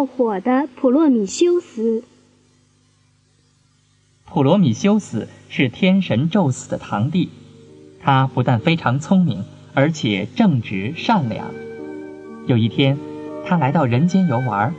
[0.00, 2.04] 冒火的普罗米修斯。
[4.24, 7.28] 普罗米修斯是天神宙斯的堂弟，
[8.02, 9.44] 他不但非常聪明，
[9.74, 11.48] 而且正直善良。
[12.46, 12.96] 有一天，
[13.44, 14.74] 他来到人间游玩，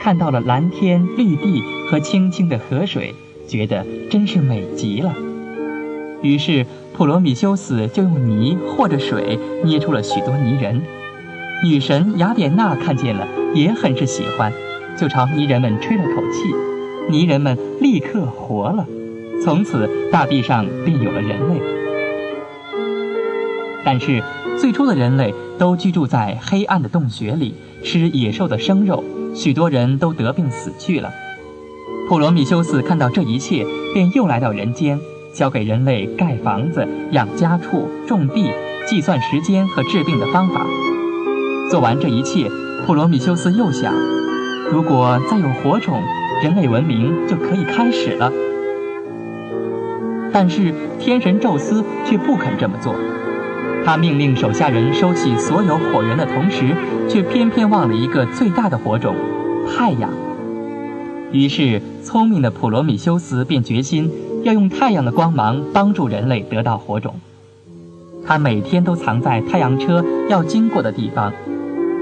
[0.00, 3.14] 看到了蓝天绿地和清清的河水，
[3.46, 5.14] 觉得真是美极了。
[6.20, 6.66] 于是，
[6.96, 10.82] 普罗米修斯就用泥或者水捏出了许多泥人。
[11.62, 14.52] 女神雅典娜看见了，也很是喜欢，
[14.96, 16.54] 就朝泥人们吹了口气，
[17.08, 18.86] 泥人们立刻活了。
[19.42, 21.60] 从此，大地上便有了人类。
[23.84, 24.22] 但是，
[24.58, 29.04] 最初的人类都居住在黑暗的洞穴里，吃野兽的生肉，
[29.34, 31.10] 许多人都得病死去了。
[32.08, 34.98] 普罗米修斯看到这一切，便又来到人间。
[35.34, 38.52] 教给人类盖房子、养家畜、种地、
[38.86, 40.64] 计算时间和治病的方法。
[41.68, 42.48] 做完这一切，
[42.86, 43.94] 普罗米修斯又想：
[44.70, 46.02] 如果再有火种，
[46.42, 48.30] 人类文明就可以开始了。
[50.30, 52.94] 但是天神宙斯却不肯这么做，
[53.86, 56.76] 他命令手下人收起所有火源的同时，
[57.08, 59.14] 却偏偏忘了一个最大的火种——
[59.74, 60.10] 太阳。
[61.32, 64.10] 于是，聪明的普罗米修斯便决心。
[64.42, 67.14] 要用太阳的光芒帮助人类得到火种。
[68.26, 71.32] 他每天都藏在太阳车要经过的地方。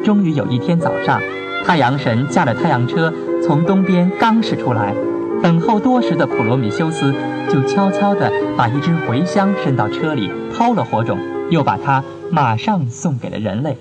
[0.04, 1.20] 终于有一天早上，
[1.64, 4.94] 太阳神驾着太阳车从东边刚驶出来，
[5.42, 7.14] 等候多时的普罗米修斯
[7.48, 11.18] 就悄悄地把一支茴香伸到车里，偷了火种，
[11.50, 13.76] 又把它马上送给了人类。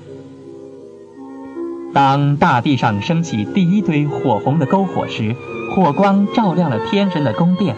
[1.93, 5.35] 当大地上升起第一堆火红的篝火时，
[5.75, 7.75] 火光照亮了天神的宫殿。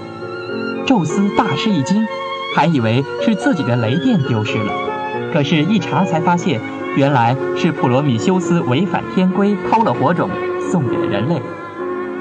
[0.85, 2.05] 宙斯大吃一惊，
[2.55, 4.71] 还以为是自己的雷电丢失了，
[5.31, 6.61] 可是，一查才发现，
[6.95, 10.29] 原来是普罗米修斯违反天规偷了火种，
[10.71, 11.41] 送给了人类。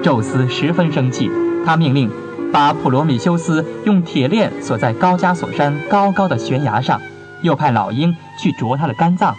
[0.02, 1.30] 宙斯十分生气，
[1.64, 2.10] 他命令
[2.52, 7.00] 把普罗米修斯用铁链锁在高加索山高高的悬崖上，
[7.42, 9.36] 又派老鹰去啄他的肝脏。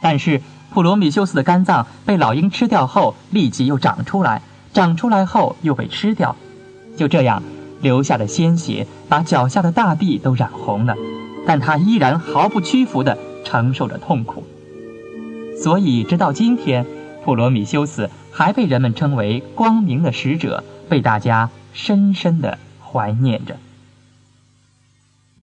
[0.00, 0.40] 但是，
[0.72, 4.42] 普罗米修斯的肝脏被老鹰吃掉后，立即又长出来，
[4.72, 6.36] 长出来后又被吃掉。
[6.96, 7.42] 就这样，
[7.80, 10.94] 流下的鲜血把脚下的大地都染红了，
[11.46, 14.44] 但他依然毫不屈服地承受着痛苦。
[15.62, 16.84] 所以，直到今天，
[17.24, 23.56] 普罗米修斯还被人们称为光明的使者，被大家深深地怀念着。